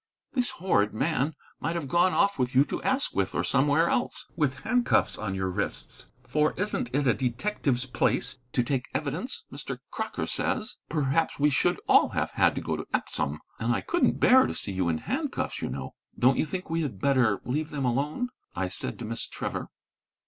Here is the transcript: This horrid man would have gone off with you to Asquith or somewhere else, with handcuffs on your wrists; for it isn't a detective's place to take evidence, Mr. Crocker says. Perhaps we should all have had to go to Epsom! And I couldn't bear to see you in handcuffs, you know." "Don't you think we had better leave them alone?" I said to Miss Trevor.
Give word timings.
This 0.33 0.49
horrid 0.49 0.95
man 0.95 1.35
would 1.59 1.75
have 1.75 1.87
gone 1.87 2.11
off 2.11 2.39
with 2.39 2.55
you 2.55 2.65
to 2.65 2.81
Asquith 2.81 3.35
or 3.35 3.43
somewhere 3.43 3.87
else, 3.87 4.25
with 4.35 4.61
handcuffs 4.61 5.15
on 5.19 5.35
your 5.35 5.51
wrists; 5.51 6.07
for 6.23 6.53
it 6.53 6.59
isn't 6.59 6.95
a 6.95 7.13
detective's 7.13 7.85
place 7.85 8.39
to 8.53 8.63
take 8.63 8.87
evidence, 8.95 9.43
Mr. 9.53 9.77
Crocker 9.91 10.25
says. 10.25 10.77
Perhaps 10.89 11.37
we 11.37 11.51
should 11.51 11.79
all 11.87 12.09
have 12.09 12.31
had 12.31 12.55
to 12.55 12.61
go 12.61 12.75
to 12.75 12.87
Epsom! 12.91 13.41
And 13.59 13.73
I 13.75 13.81
couldn't 13.81 14.19
bear 14.19 14.47
to 14.47 14.55
see 14.55 14.71
you 14.71 14.89
in 14.89 14.97
handcuffs, 14.97 15.61
you 15.61 15.69
know." 15.69 15.93
"Don't 16.17 16.39
you 16.39 16.47
think 16.47 16.67
we 16.67 16.81
had 16.81 16.99
better 16.99 17.39
leave 17.45 17.69
them 17.69 17.85
alone?" 17.85 18.29
I 18.55 18.69
said 18.69 18.97
to 18.97 19.05
Miss 19.05 19.27
Trevor. 19.27 19.69